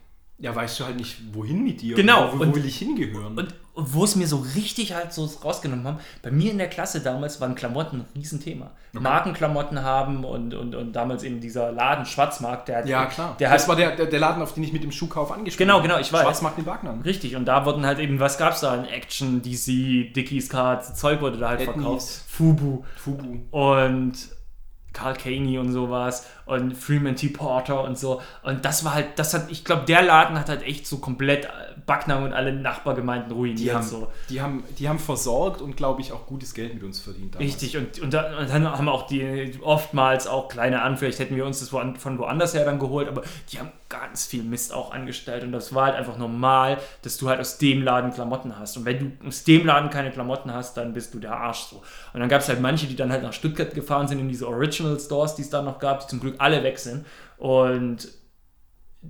[0.45, 1.97] Ja, weißt du halt nicht, wohin mit dir.
[1.97, 3.39] Genau, Wo, wo und- will ich hingehören?
[3.39, 7.01] Und wo es mir so richtig halt so rausgenommen haben, bei mir in der Klasse
[7.01, 8.71] damals waren Klamotten ein Riesenthema.
[8.93, 13.37] Markenklamotten haben und, und, und damals eben dieser Laden Schwarzmarkt, der hat, ja, klar.
[13.41, 15.67] Der das hat, war der, der, der Laden, auf den ich mit dem Schuhkauf angesprochen
[15.67, 16.23] Genau, genau, ich weiß.
[16.23, 16.99] Schwarzmarkt in Wagner.
[17.05, 18.73] Richtig, und da wurden halt eben, was gab's da?
[18.73, 21.75] Ein Action, DC, Dickies Cards, Zeug wurde da halt Etnies.
[21.75, 22.09] verkauft.
[22.29, 23.39] Fubu Fubu.
[23.51, 24.13] und
[24.93, 27.29] Carl Caney und sowas und Freeman T.
[27.29, 28.21] Porter und so.
[28.43, 31.49] Und das war halt, das hat, ich glaube, der Laden hat halt echt so komplett
[31.87, 33.59] Backnang und alle Nachbargemeinden ruiniert.
[33.59, 34.09] Die haben, so.
[34.31, 37.35] die, haben, die haben versorgt und, glaube ich, auch gutes Geld mit uns verdient.
[37.35, 37.49] damals.
[37.49, 41.37] Richtig, und, und, da, und dann haben auch die oftmals auch kleine an, vielleicht hätten
[41.37, 44.93] wir uns das von woanders her dann geholt, aber die haben ganz viel Mist auch
[44.93, 48.77] angestellt und das war halt einfach normal, dass du halt aus dem Laden Klamotten hast.
[48.77, 51.83] Und wenn du aus dem Laden keine Klamotten hast, dann bist du der Arsch so.
[52.13, 54.49] Und dann gab es halt manche, die dann halt nach Stuttgart gefahren sind in diese
[54.49, 57.07] Original Stores, die es da noch gab, die zum Glück alle weg sind.
[57.39, 58.09] Und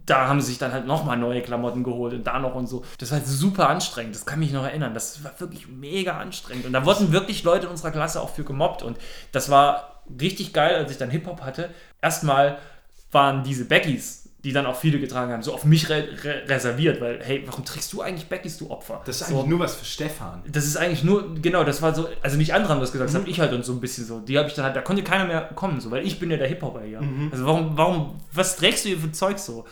[0.07, 2.85] da haben sie sich dann halt nochmal neue Klamotten geholt und da noch und so.
[2.99, 4.95] Das war halt super anstrengend, das kann mich noch erinnern.
[4.95, 6.67] Das war wirklich mega anstrengend.
[6.67, 8.83] Und da wurden wirklich Leute in unserer Klasse auch für gemobbt.
[8.83, 8.99] Und
[9.33, 11.71] das war richtig geil, als ich dann Hip-Hop hatte.
[12.03, 12.59] Erstmal
[13.13, 17.00] waren diese Beckys, die dann auch viele getragen haben, so auf mich re re reserviert,
[17.00, 19.00] weil, hey, warum trägst du eigentlich Beckys, du Opfer?
[19.07, 19.35] Das ist so.
[19.35, 20.42] eigentlich nur was für Stefan.
[20.46, 23.16] Das ist eigentlich nur, genau, das war so, also nicht andere haben das gesagt, das
[23.16, 24.20] habe ich halt und so ein bisschen so.
[24.20, 26.37] Die habe ich dann halt, da konnte keiner mehr kommen, so, weil ich bin ja
[26.37, 27.02] der Hip-Hopper hier.
[27.33, 29.64] Also warum, warum, was trägst du hier für Zeug so,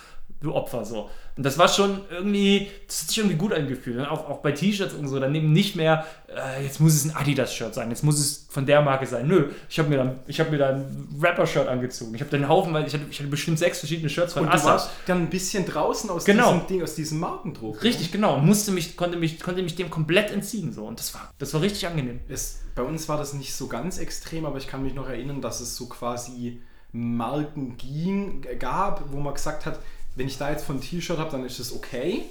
[0.42, 1.08] du Opfer so?
[1.36, 3.96] Und das war schon irgendwie, das hat sich irgendwie gut angefühlt.
[3.96, 7.04] Und auch, auch bei T-Shirts und so, dann eben nicht mehr, äh, jetzt muss es
[7.06, 9.26] ein Adidas-Shirt sein, jetzt muss es von der Marke sein.
[9.28, 12.14] Nö, ich habe mir dann, ich habe mir dann ein Rapper-Shirt angezogen.
[12.14, 14.48] Ich habe den Haufen, weil ich hatte, ich hatte bestimmt sechs verschiedene Shirts von Und
[14.50, 14.66] du Assa.
[14.72, 16.52] warst dann ein bisschen draußen aus Genau.
[16.52, 17.82] diesem Ding, aus diesem Markendruck.
[17.82, 18.34] Richtig, genau.
[18.36, 20.72] Und musste mich, konnte mich, konnte mich dem komplett entziehen.
[20.72, 20.84] So.
[20.84, 22.20] Und das war, das war richtig angenehm.
[22.28, 25.40] Es, bei uns war das nicht so ganz extrem, aber ich kann mich noch erinnern,
[25.40, 26.60] dass es so quasi
[26.92, 29.78] Marken ging, gab, wo man gesagt hat,
[30.16, 32.24] wenn ich da jetzt von T-Shirt habe, dann ist das okay.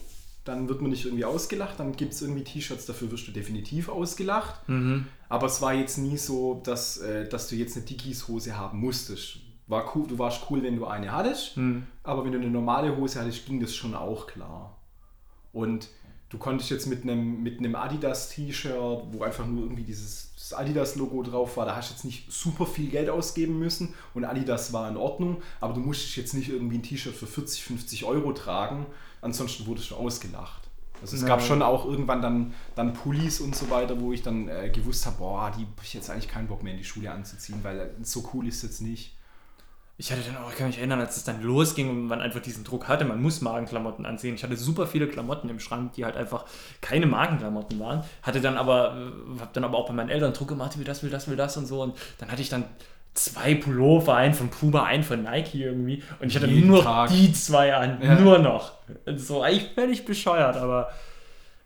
[0.44, 1.80] Dann wird man nicht irgendwie ausgelacht.
[1.80, 4.62] Dann gibt es irgendwie T-Shirts, dafür wirst du definitiv ausgelacht.
[5.30, 9.38] Aber es war jetzt nie so, dass, äh, dass du jetzt eine Dickies-Hose haben musstest.
[9.68, 11.56] War cool, du warst cool, wenn du eine hattest,
[12.04, 14.78] aber wenn du eine normale Hose hattest, ging das schon auch klar.
[15.54, 15.88] Und
[16.32, 21.22] du konntest jetzt mit einem, mit einem Adidas-T-Shirt, wo einfach nur irgendwie dieses das Adidas-Logo
[21.22, 24.90] drauf war, da hast du jetzt nicht super viel Geld ausgeben müssen und Adidas war
[24.90, 28.86] in Ordnung, aber du musstest jetzt nicht irgendwie ein T-Shirt für 40, 50 Euro tragen,
[29.22, 30.62] ansonsten wurdest du ausgelacht.
[31.02, 31.48] Also es gab Nein.
[31.48, 35.18] schon auch irgendwann dann, dann Pullis und so weiter, wo ich dann äh, gewusst habe,
[35.18, 38.30] boah, die habe ich jetzt eigentlich keinen Bock mehr in die Schule anzuziehen, weil so
[38.34, 39.16] cool ist es jetzt nicht.
[40.02, 42.40] Ich hatte dann auch, ich kann mich erinnern, als es dann losging und man einfach
[42.40, 44.34] diesen Druck hatte, man muss Magenklamotten anziehen.
[44.34, 46.46] Ich hatte super viele Klamotten im Schrank, die halt einfach
[46.82, 48.04] keine Magenklamotten waren.
[48.24, 51.04] Hatte dann aber, äh, hab dann aber auch bei meinen Eltern Druck gemacht, will das,
[51.04, 51.84] will das, will das und so.
[51.84, 52.64] Und dann hatte ich dann
[53.14, 56.02] zwei Pullover, einen von Puma, einen von Nike irgendwie.
[56.20, 57.12] Und ich hatte Jeden nur Tag.
[57.12, 58.02] die zwei an.
[58.02, 58.20] Ja.
[58.20, 58.72] Nur noch.
[59.18, 60.92] So, eigentlich völlig bescheuert, aber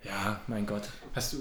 [0.03, 0.89] ja, mein Gott.
[1.13, 1.37] Hast du,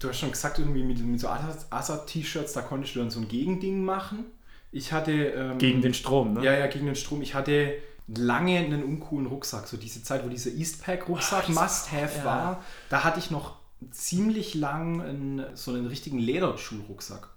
[0.00, 3.28] du hast schon gesagt, irgendwie mit, mit so Asa-T-Shirts, da konntest du dann so ein
[3.28, 4.24] Gegending machen.
[4.74, 5.12] Ich hatte.
[5.12, 6.44] Ähm, Gegen den Strom, ne?
[6.44, 7.22] Ja, ja, gegen den Strom.
[7.22, 7.74] Ich hatte
[8.08, 9.66] lange einen uncoolen Rucksack.
[9.68, 12.24] So diese Zeit, wo dieser Eastpack-Rucksack Oh, Must-Have ja.
[12.24, 13.56] war, da hatte ich noch
[13.92, 17.28] ziemlich lang einen, so einen richtigen Lederschulrucksack.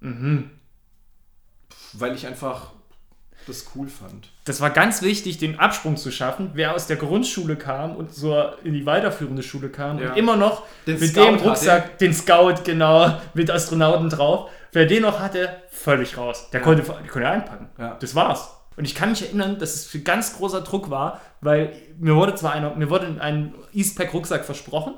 [0.00, 0.50] Mhm.
[1.94, 2.72] Weil ich einfach
[3.46, 4.28] das cool fand.
[4.44, 6.50] Das war ganz wichtig, den Absprung zu schaffen.
[6.54, 10.10] Wer aus der Grundschule kam und so in die weiterführende Schule kam Ja.
[10.10, 14.86] und immer noch Den mit Scout dem Rucksack, den Scout, genau, mit Astronauten drauf, wer
[14.86, 16.48] den noch hatte, völlig raus.
[16.52, 16.64] Der Ja.
[16.64, 17.68] konnte, der konnte einpacken.
[17.78, 17.96] Ja.
[18.00, 18.50] Das war's.
[18.76, 22.34] Und ich kann mich erinnern, dass es für ganz großer Druck war, weil mir wurde
[22.34, 24.94] zwar einer, mir wurde ein Eastpack-Rucksack versprochen.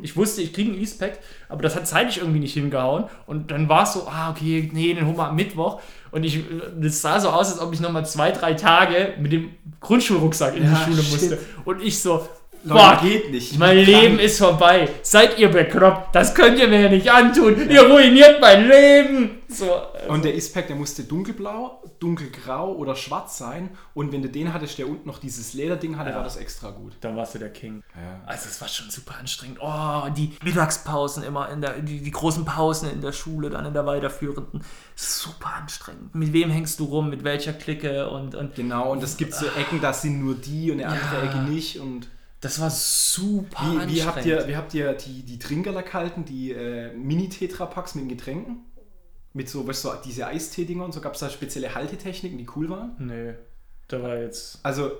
[0.00, 1.18] Ich wusste, ich kriege einen Eastpack,
[1.50, 3.04] aber das hat zeitlich irgendwie nicht hingehauen.
[3.26, 5.82] Und dann war es so, ah, okay, nee, den holen wir am Mittwoch.
[6.12, 6.42] Und ich,
[6.80, 9.50] das sah so aus, als ob ich nochmal zwei, drei Tage mit dem
[9.80, 11.12] Grundschulrucksack in Ja, die Schule shit.
[11.12, 11.38] musste.
[11.66, 12.26] Und ich so,
[12.66, 13.58] Leute, fuck, geht nicht.
[13.58, 14.88] mein Leben ist vorbei.
[15.02, 16.14] Seid ihr bekloppt?
[16.14, 17.70] Das könnt ihr mir ja nicht antun.
[17.70, 19.30] Ihr ruiniert mein Leben.
[19.48, 23.70] So, äh, Und der Eastpack, der musste dunkelblau, dunkelgrau oder schwarz sein.
[23.94, 26.16] Und wenn du den hattest, der unten noch dieses Lederding hatte, Ja.
[26.16, 26.94] war das extra gut.
[27.00, 27.84] dann warst du der King.
[27.94, 28.20] Ja.
[28.26, 29.58] Also es war schon super anstrengend.
[29.60, 33.72] Oh, die Mittagspausen immer, in der, die, die großen Pausen in der Schule, dann in
[33.74, 34.64] der weiterführenden.
[34.96, 36.14] Super anstrengend.
[36.14, 39.46] Mit wem hängst du rum, mit welcher Clique und, und Genau, und es gibt so
[39.46, 41.22] Ecken, da sind nur die und eine andere.
[41.28, 41.78] Ecke nicht.
[41.78, 42.08] Und
[42.46, 43.92] das war super wie, anstrengend.
[43.92, 48.08] wie, habt ihr, wie habt ihr die, die Trinkerler gehalten, die äh, Mini-Tetra-Packs mit den
[48.08, 48.64] Getränken?
[49.32, 52.46] Mit so, weißt du, so diese Eistee-Dinger und so gab es da spezielle Haltetechniken, die
[52.54, 52.94] cool waren?
[52.98, 53.34] Nee,
[53.88, 54.60] da war jetzt...
[54.62, 54.92] Also,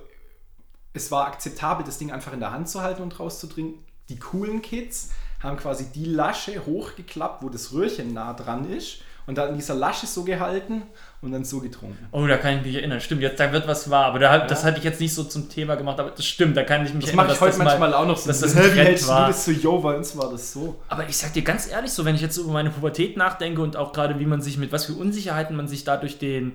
[0.92, 3.85] es war akzeptabel, das Ding einfach in der Hand zu halten und rauszutrinken.
[4.09, 8.99] Die coolen Kids haben quasi die Lasche hochgeklappt, wo das Röhrchen nah dran ist.
[9.29, 10.83] Und dann in dieser Lasche so gehalten
[11.20, 11.99] und dann so getrunken.
[12.12, 13.01] Oh, da kann ich mich erinnern.
[13.01, 14.05] Stimmt, jetzt, da wird was wahr.
[14.07, 15.99] Aber da, das hatte ich jetzt nicht so zum Thema gemacht.
[15.99, 17.94] Aber das stimmt, da kann ich mich Das erinnern, mache ich heute das mal- manchmal
[17.94, 18.29] auch noch so.
[18.29, 19.22] dass das ein wie Trend hältst war.
[19.27, 19.51] du das so?
[19.51, 20.81] Yo, bei uns war das so.
[20.87, 23.77] Aber ich sag dir ganz ehrlich, so wenn ich jetzt über meine Pubertät nachdenke und
[23.77, 26.53] auch gerade wie man sich mit was für Unsicherheiten man sich da durch den,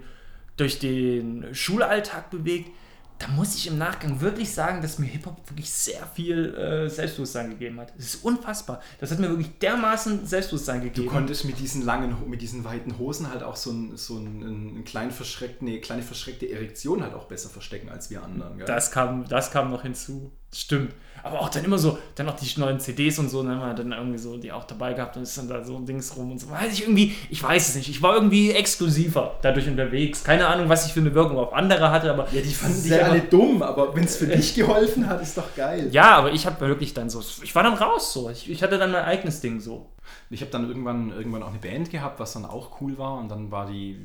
[0.55, 2.71] durch den Schulalltag bewegt,
[3.21, 7.51] da muss ich im Nachgang wirklich sagen, dass mir Hip-Hop wirklich sehr viel äh, Selbstbewusstsein
[7.51, 7.93] gegeben hat.
[7.95, 8.81] Das ist unfassbar.
[8.99, 11.07] Das hat mir wirklich dermaßen Selbstbewusstsein Du gegeben.
[11.07, 15.11] konntest mit diesen langen, mit diesen weiten Hosen halt auch so, ein, so einen kleinen
[15.11, 18.57] verschreckten, eine kleine verschreckte Erektion halt auch besser verstecken als wir anderen.
[18.57, 18.65] Gell?
[18.65, 20.31] Das kam, das kam noch hinzu.
[20.53, 20.93] Stimmt.
[21.23, 23.73] Aber auch dann immer so, dann auch die neuen CDs und so, dann haben wir
[23.75, 26.31] dann irgendwie so die auch dabei gehabt und ist dann da so ein Dings rum
[26.31, 26.49] und so.
[26.49, 27.89] Weiß ich irgendwie, ich weiß es nicht.
[27.89, 30.23] Ich war irgendwie exklusiver dadurch unterwegs.
[30.23, 32.27] Keine Ahnung, was ich für eine Wirkung auf andere hatte, aber.
[32.31, 35.55] ja, die fanden dich alle dumm, aber wenn es für dich geholfen hat, ist doch
[35.55, 35.89] geil.
[35.91, 38.29] Ja, aber ich habe wirklich dann so, ich war dann raus so.
[38.29, 39.89] Ich, ich hatte dann mein eigenes Ding so.
[40.29, 43.19] Ich habe dann irgendwann, irgendwann auch eine Band gehabt, was dann auch cool war.
[43.19, 43.99] Und dann war die,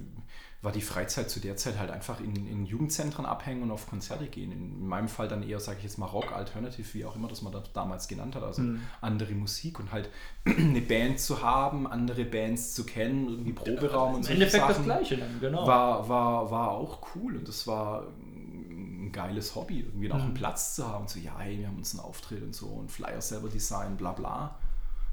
[0.66, 4.26] war die Freizeit zu der Zeit halt einfach in, in Jugendzentren abhängen und auf Konzerte
[4.26, 4.50] gehen.
[4.50, 7.40] In meinem Fall dann eher, sage ich jetzt mal, Rock, Alternative, wie auch immer das
[7.40, 8.42] man das damals genannt hat.
[8.42, 8.80] Also Mhm.
[9.00, 10.10] andere Musik und halt
[10.44, 14.32] eine Band zu haben, andere Bands zu kennen, irgendwie Proberaum und Im so.
[14.32, 15.66] Endeffekt das Gleiche dann, genau.
[15.68, 20.34] War, war, war auch cool und das war ein geiles Hobby, irgendwie einen Mhm.
[20.34, 21.06] Platz zu haben.
[21.06, 24.10] So, ja, hey, wir haben uns einen Auftritt und so und Flyer selber design, bla
[24.12, 24.58] bla.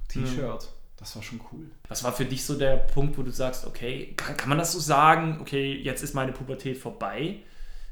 [0.07, 1.69] T-Shirt, das war schon cool.
[1.89, 4.71] Was war für dich so der Punkt, wo du sagst, okay, kann, kann man das
[4.71, 7.39] so sagen, okay, jetzt ist meine Pubertät vorbei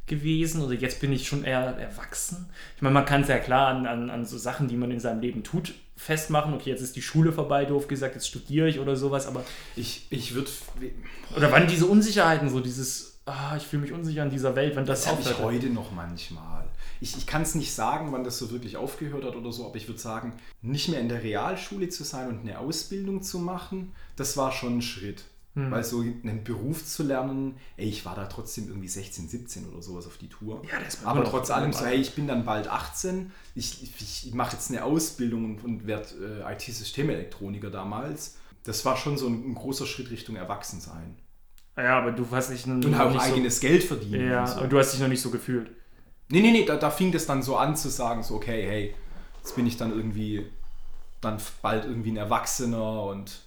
[0.07, 2.49] gewesen oder jetzt bin ich schon eher erwachsen?
[2.77, 5.01] Ich meine, man kann es ja klar an, an, an so Sachen, die man in
[5.01, 6.53] seinem Leben tut, festmachen.
[6.53, 9.43] Okay, jetzt ist die Schule vorbei, doof gesagt, jetzt studiere ich oder sowas, aber
[9.75, 10.49] Ich, ich würde.
[11.35, 14.85] oder wann diese Unsicherheiten, so dieses, ah, ich fühle mich unsicher in dieser Welt, wann
[14.85, 16.63] das, Das habe ich heute noch manchmal.
[17.01, 19.75] Ich, ich kann es nicht sagen, wann das so wirklich aufgehört hat oder so, aber
[19.75, 23.91] ich würde sagen, nicht mehr in der Realschule zu sein und eine Ausbildung zu machen,
[24.15, 25.25] das war schon ein Schritt.
[25.55, 25.69] Hm.
[25.69, 29.81] Weil so einen Beruf zu lernen, ey, ich war da trotzdem irgendwie 16, 17 oder
[29.81, 30.61] sowas auf die Tour.
[30.71, 34.27] Ja, das ist Aber trotz allem so, hey, ich bin dann bald 18, ich, ich,
[34.27, 38.37] ich mache jetzt eine Ausbildung und, und werde äh, IT-Systemelektroniker damals.
[38.63, 41.17] Das war schon so ein, ein großer Schritt Richtung Erwachsensein.
[41.75, 44.21] Ja, aber du hast dich noch Und auch nicht eigenes Geld verdienen.
[44.21, 44.55] so, ja, und so.
[44.55, 45.69] aber du hast dich noch nicht so gefühlt.
[46.31, 48.95] Nee, nee, nee, da, da fing das dann so an zu sagen, so, okay, hey,
[49.43, 50.45] jetzt bin ich dann irgendwie,
[51.19, 53.41] dann bald irgendwie ein Erwachsener und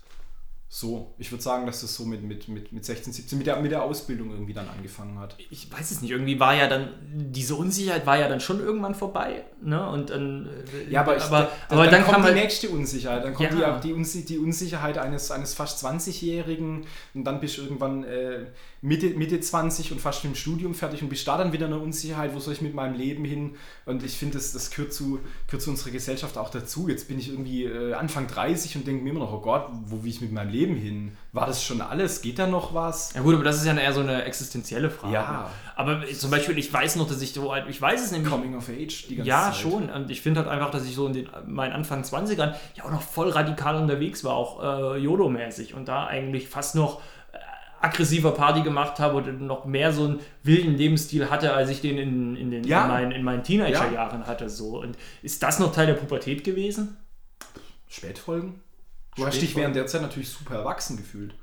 [0.69, 1.15] so.
[1.19, 3.71] Ich würde sagen, dass das so mit, mit, mit, mit 16, 17, mit der, mit
[3.71, 5.37] der Ausbildung irgendwie dann angefangen hat.
[5.51, 8.95] ich weiß es nicht, irgendwie war ja dann, diese Unsicherheit war ja dann schon irgendwann
[8.97, 9.89] vorbei, ne?
[9.89, 10.49] Und dann.
[10.89, 12.37] äh, Ja, aber, ich, aber, da, aber dann, dann, kommt kam die halt.
[12.43, 13.25] nächste Unsicherheit.
[13.25, 13.79] Dann kommt Ja.
[13.79, 18.47] die, die, Unsi die Unsicherheit eines, eines fast 20-Jährigen und dann bist du irgendwann äh,
[18.83, 21.79] Mitte, Mitte 20 und fast mit dem Studium fertig und bist da dann wieder eine
[21.79, 23.55] Unsicherheit, wo soll ich mit meinem Leben hin?
[23.87, 26.89] Und ich finde, das, das gehört, zu, gehört zu unserer Gesellschaft auch dazu.
[26.89, 30.03] Jetzt bin ich irgendwie äh, Anfang 30 und denke mir immer noch, oh Gott, wo
[30.03, 31.17] will ich mit meinem Leben Leben hin?
[31.33, 32.23] War das schon alles?
[32.23, 33.13] Geht da noch was?
[33.15, 35.15] Ja gut, aber das ist ja eher so eine existenzielle Frage.
[35.15, 35.51] Ja.
[35.77, 38.31] Aber zum Beispiel, ich weiß noch, dass ich so alt, ich weiß es nämlich.
[38.33, 39.57] Coming of Age die ganze Ja, Zeit.
[39.57, 39.91] schon.
[39.91, 42.91] Und ich finde halt einfach, dass ich so in den, meinen Anfang 20ern ja auch
[42.91, 44.63] noch voll radikal unterwegs war, auch
[44.95, 45.75] äh, YOLO-mäßig.
[45.75, 47.01] Und da eigentlich fast noch
[47.33, 47.39] äh,
[47.81, 51.99] aggressiver Party gemacht habe und noch mehr so einen wilden Lebensstil hatte, als ich den
[51.99, 52.83] in, in, den, Ja.
[52.85, 54.49] in, meinen, in meinen Teenagerjahren hatte.
[54.49, 54.81] So.
[54.81, 56.97] Und ist das noch Teil der Pubertät gewesen?
[57.89, 58.61] Spätfolgen?
[59.17, 61.35] Du hast dich während der Zeit natürlich super erwachsen gefühlt.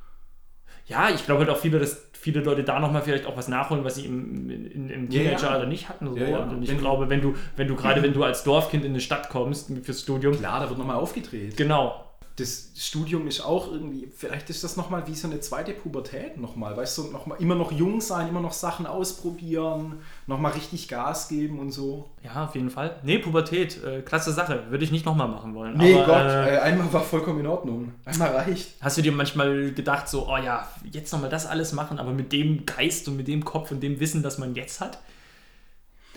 [0.88, 3.84] Ja, ich glaube halt auch viele, dass viele Leute da nochmal vielleicht auch was nachholen,
[3.84, 5.30] was sie im, in, im Ja, ja.
[5.30, 6.08] Teenageralter nicht hatten.
[6.10, 6.18] So.
[6.18, 6.40] Ja, ja.
[6.40, 9.00] Und ich Wenn glaube, wenn du, wenn du gerade wenn du als Dorfkind in eine
[9.00, 11.56] Stadt kommst fürs Studium, Klar, da wird nochmal aufgedreht.
[11.56, 16.38] genau, Das Studium ist auch irgendwie, vielleicht ist das nochmal wie so eine zweite Pubertät
[16.38, 16.76] nochmal.
[16.78, 21.28] Weißt du, noch mal, immer noch jung sein, immer noch Sachen ausprobieren, nochmal richtig Gas
[21.28, 22.10] geben und so.
[22.24, 23.00] Ja, auf jeden Fall.
[23.04, 24.64] Nee, Pubertät, äh, klasse Sache.
[24.70, 25.78] Würde ich nicht nochmal machen wollen.
[25.78, 27.94] Nee, Aber, Gott, äh, äh, einmal war vollkommen in Ordnung.
[28.06, 28.76] Einmal reicht.
[28.80, 32.32] hast du dir manchmal gedacht, so, oh ja, jetzt nochmal das alles machen, aber mit
[32.32, 35.00] dem Geist und mit dem Kopf und dem Wissen, das man jetzt hat?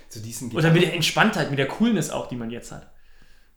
[0.09, 2.87] Zu diesen Oder mit der Entspanntheit, mit der Coolness auch, die man jetzt hat?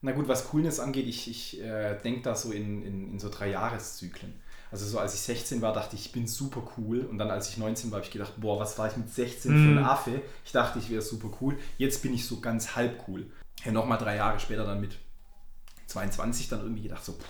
[0.01, 3.29] Na gut, was Coolness angeht, ich, ich äh, denke da so in, in, in so
[3.29, 4.33] drei Jahreszyklen.
[4.69, 6.99] Also so als ich 16 war, dachte ich, ich bin super cool.
[7.01, 9.51] Und dann als ich 19 war, habe ich gedacht, boah, was war ich mit 16
[9.51, 9.83] für ein Mhm.
[9.86, 10.21] Affe?
[10.45, 11.57] Ich dachte, ich wäre super cool.
[11.77, 13.25] Jetzt bin ich so ganz halb cool.
[13.63, 14.97] Ja, nochmal drei Jahre später dann mit
[15.88, 17.25] 22 dann irgendwie gedacht, so pff,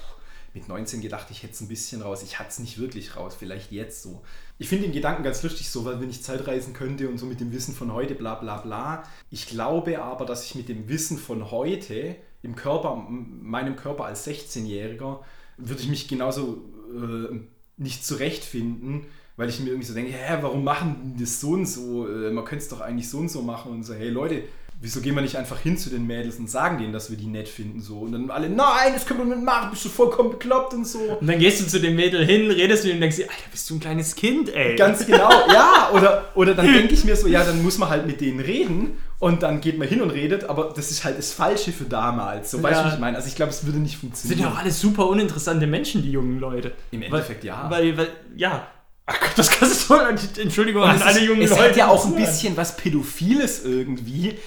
[0.53, 2.23] mit 19 gedacht, ich hätte es ein bisschen raus.
[2.23, 4.23] Ich hatte es nicht wirklich raus, vielleicht jetzt so.
[4.57, 7.39] Ich finde den Gedanken ganz lustig, so, weil wenn ich Zeitreisen könnte und so mit
[7.39, 9.03] dem Wissen von heute, bla bla bla.
[9.29, 12.15] Ich glaube aber, dass ich mit dem Wissen von heute
[12.47, 15.19] im Körper, meinem Körper als 16-Jähriger,
[15.57, 16.63] würde ich mich genauso
[16.95, 17.39] äh,
[17.75, 19.05] nicht zurechtfinden,
[19.35, 22.07] weil ich mir irgendwie so denke, hä, warum machen die das so und so?
[22.07, 24.43] Äh, man könnte es doch eigentlich so und so machen und so, hey Leute,
[24.79, 27.25] wieso gehen wir nicht einfach hin zu den Mädels und sagen denen, dass wir die
[27.27, 27.99] nett finden so?
[27.99, 30.99] Und dann alle, nein, das können wir nicht machen, bist du vollkommen bekloppt und so.
[31.19, 33.49] Und dann gehst du zu dem Mädel hin, redest mit ihm und denkst dir, Alter,
[33.51, 34.75] bist du ein kleines Kind, ey.
[34.75, 35.89] Ganz genau, ja.
[35.93, 38.97] Oder, oder dann denke ich mir so, ja, dann muss man halt mit denen reden
[39.19, 42.51] und dann geht man hin und redet, aber das ist halt das Falsche für damals.
[42.51, 42.85] So, weißt du, Ja.
[42.87, 43.17] was ich meine?
[43.17, 44.39] Also ich glaube, es würde nicht sind funktionieren.
[44.41, 46.73] ja auch alles super uninteressante Menschen, die jungen Leute.
[46.91, 47.67] Im Endeffekt, weil, ja.
[47.69, 48.67] Weil, weil, ja.
[49.09, 51.63] Ach Gott, das kannst du so, Entschuldigung an es alle jungen es Leute.
[51.63, 54.37] hat ja auch ein bisschen was Pädophiles irgendwie.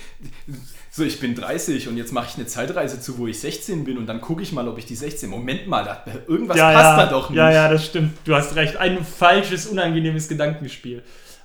[0.91, 3.97] So, ich bin 30 und jetzt mache ich eine Zeitreise zu, wo ich 16 bin
[3.97, 5.31] und dann gucke ich mal, ob ich die 16.
[5.31, 7.39] Moment mal, da, irgendwas ja, passt ja, da doch nicht.
[7.39, 8.13] Ja, ja, das stimmt.
[8.25, 8.77] Du hast recht.
[8.77, 11.03] Ein falsches, unangenehmes Gedankenspiel.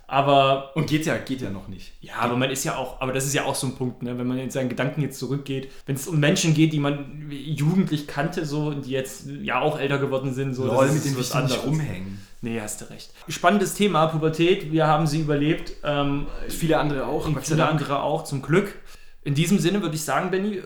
[0.08, 1.94] Aber Und geht ja, geht ja noch nicht.
[2.02, 4.18] ja, aber man ist ja auch, aber das ist ja auch so ein Punkt, ne?
[4.20, 8.06] wenn man in seinen Gedanken jetzt zurückgeht, wenn es um Menschen geht, die man jugendlich
[8.08, 11.06] kannte, so und die jetzt ja auch älter geworden sind, so Lol, das mit ist
[11.06, 11.64] dem will was anderes.
[11.66, 12.20] rumhängen.
[12.42, 13.12] Nee, hast du recht.
[13.28, 14.72] Spannendes Thema, Pubertät.
[14.72, 15.74] Wir haben sie überlebt.
[15.84, 17.28] Ähm, Viele andere auch.
[17.42, 18.76] viele andere auch, zum Glück.
[19.24, 20.62] In diesem Sinne würde ich sagen, Benny,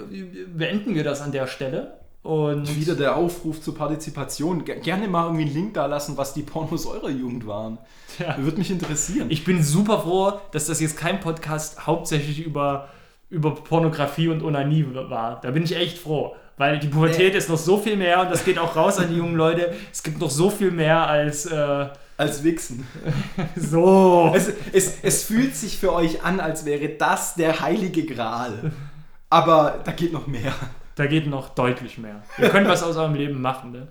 [0.54, 1.94] beenden wir das an der Stelle.
[2.22, 4.66] Und Wieder der Aufruf zur Partizipation.
[4.66, 7.78] Ge- Gerne mal irgendwie einen Link da lassen, was die Pornos eurer Jugend waren.
[8.20, 8.38] Ja.
[8.38, 9.28] Würde mich interessieren.
[9.30, 12.90] ich bin super froh, dass das jetzt kein Podcast hauptsächlich über,
[13.30, 15.40] über Pornografie und Onanie war.
[15.40, 16.36] Da bin ich echt froh.
[16.60, 19.16] Weil die Pubertät ist noch so viel mehr und das geht auch raus an die
[19.16, 19.74] jungen Leute.
[19.94, 22.86] Es gibt noch so viel mehr als äh, Als Wichsen.
[23.56, 24.34] so.
[24.36, 28.74] Es, es, es fühlt sich für euch an, als wäre das der heilige Gral.
[29.30, 30.54] Aber da geht noch mehr.
[30.96, 32.24] Da geht noch deutlich mehr.
[32.38, 33.72] Ihr könnt was aus eurem Leben machen.
[33.72, 33.88] Ne?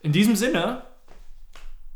[0.00, 0.82] In diesem Sinne,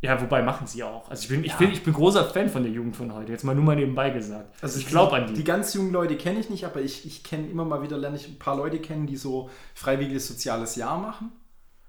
[0.03, 1.11] ja, wobei machen sie auch.
[1.11, 1.57] Also ich bin, ich, Ja.
[1.59, 3.33] bin, ich bin großer Fan von der Jugend von heute.
[3.33, 4.55] Jetzt mal nur mal nebenbei gesagt.
[4.63, 5.35] Also ich glaube an die.
[5.35, 8.17] Die ganz jungen Leute kenne ich nicht, aber ich, ich kenne immer mal wieder, lerne
[8.17, 11.33] ich ein paar Leute kennen, die so freiwilliges soziales Jahr machen,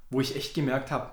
[0.10, 1.12] wo ich echt gemerkt habe,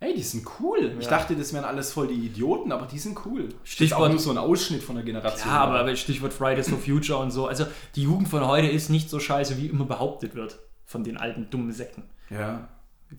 [0.00, 0.96] hey, die sind cool.
[0.98, 1.10] Ich Ja.
[1.10, 3.44] dachte, das wären alles voll die Idioten, aber die sind cool.
[3.44, 5.48] Das ist Stichwort- nur so ein Ausschnitt von der Generation.
[5.48, 7.46] Ja, aber, aber Stichwort Fridays for Future und so.
[7.46, 11.18] Also die Jugend von heute ist nicht so scheiße, wie immer behauptet wird von den
[11.18, 12.02] alten dummen Säcken.
[12.30, 12.66] Ja.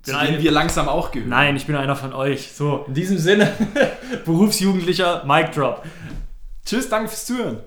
[0.01, 0.27] Zu Nein.
[0.27, 1.29] denen wir langsam auch gehören.
[1.29, 2.51] Nein, ich bin einer von euch.
[2.53, 3.53] So, in diesem Sinne,
[4.25, 5.85] Berufsjugendlicher Mic Drop.
[6.65, 7.59] Tschüss, danke fürs Zuhören.